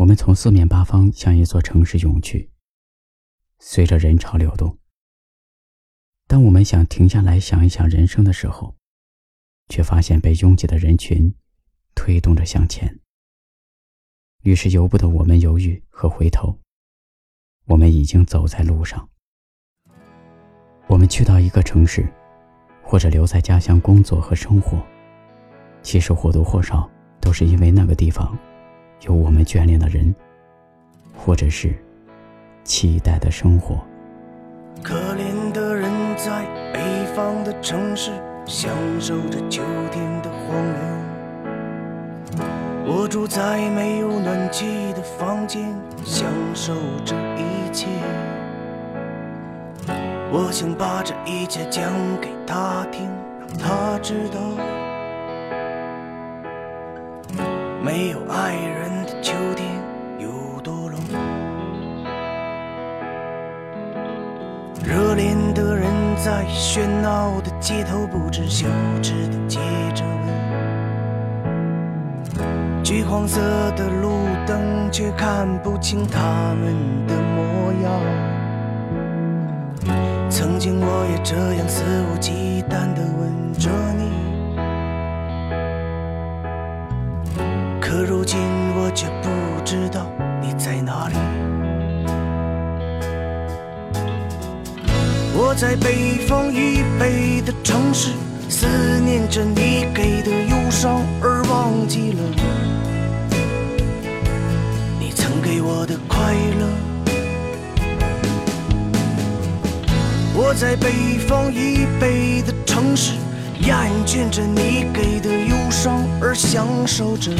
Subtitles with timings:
[0.00, 2.50] 我们从四面八方向一座城市涌去，
[3.58, 4.78] 随着人潮流动。
[6.26, 8.74] 当我们想停下来想一想人生的时候，
[9.68, 11.34] 却发现被拥挤的人群
[11.94, 12.98] 推动着向前。
[14.42, 16.58] 于是由不得我们犹豫和回头，
[17.66, 19.06] 我们已经走在路上。
[20.86, 22.10] 我们去到一个城市，
[22.82, 24.82] 或者留在家乡工作和生活，
[25.82, 26.90] 其实或多或少
[27.20, 28.34] 都是因为那个地方。
[29.00, 30.14] 有我们眷恋的人，
[31.16, 31.74] 或者是
[32.64, 33.78] 期待的生活。
[34.82, 36.80] 可怜的人在北
[37.14, 38.10] 方的城市，
[38.46, 41.00] 享受着秋天的荒凉。
[42.86, 45.62] 我住在没有暖气的房间，
[46.04, 47.86] 享受这一切。
[50.32, 53.08] 我想把这一切讲给他听，
[53.40, 54.40] 让他知道。
[57.82, 59.66] 没有爱人的秋天
[60.18, 61.00] 有多冷？
[64.84, 68.66] 热恋的人在喧闹的街头不知羞
[69.00, 69.58] 耻的接
[69.94, 70.04] 着
[72.36, 72.44] 吻，
[72.84, 73.40] 橘黄色
[73.76, 77.90] 的路灯却看不清他们的模样。
[80.28, 84.29] 曾经我也这样肆无忌惮地吻着你。
[87.90, 88.38] 可如今
[88.76, 89.28] 我却不
[89.64, 90.06] 知道
[90.40, 91.16] 你在哪里。
[95.34, 98.12] 我在北方以北的城市，
[98.48, 98.68] 思
[99.00, 102.22] 念着你给的忧伤，而忘记了
[105.00, 106.68] 你曾给我的快乐。
[110.36, 113.14] 我在北方以北的城市。
[113.60, 117.30] 厌倦着你给的忧伤，而享受着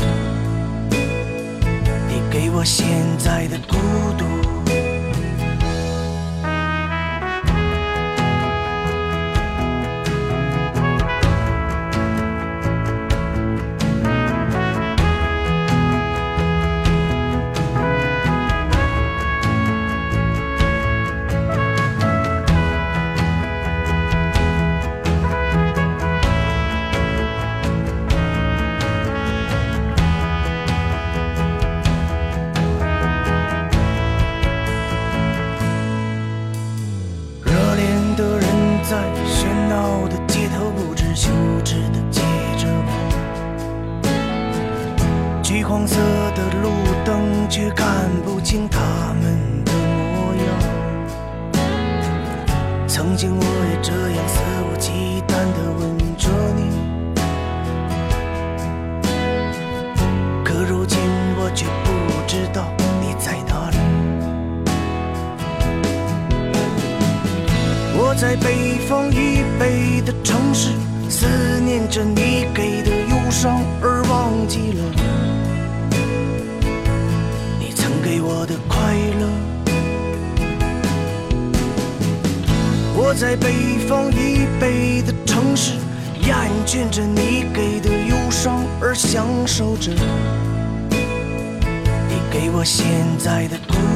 [2.09, 2.87] 你给我现
[3.19, 3.77] 在的孤
[4.19, 4.30] 独。
[45.71, 45.95] 黄色
[46.35, 46.69] 的路
[47.05, 48.81] 灯，却看不清他
[49.23, 50.45] 们的模样。
[52.89, 56.61] 曾经我也这样肆无忌惮地吻着你，
[60.45, 60.99] 可如今
[61.39, 61.89] 我却不
[62.27, 62.67] 知道
[63.01, 63.77] 你在哪里。
[67.97, 70.73] 我在北方以北的城市，
[71.09, 71.29] 思
[71.61, 74.83] 念着你给的忧伤，而忘记了。
[78.33, 79.27] 我的快乐，
[82.95, 85.73] 我在北方以北的城市，
[86.21, 89.91] 厌倦着你给的忧伤，而享受着
[92.09, 92.87] 你给我现
[93.19, 93.90] 在的孤。